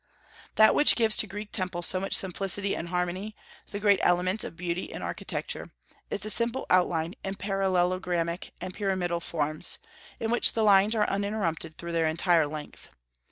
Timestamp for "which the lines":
10.31-10.95